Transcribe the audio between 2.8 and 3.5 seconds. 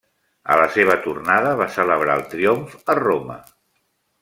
a Roma.